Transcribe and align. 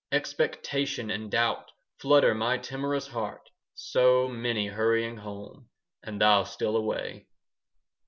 Expectation 0.11 1.11
and 1.11 1.29
doubt 1.29 1.65
5 1.97 1.99
Flutter 1.99 2.33
my 2.33 2.57
timorous 2.57 3.05
heart. 3.09 3.51
So 3.75 4.27
many 4.27 4.65
hurrying 4.65 5.17
home— 5.17 5.69
And 6.01 6.19
thou 6.19 6.43
still 6.43 6.75
away. 6.75 7.27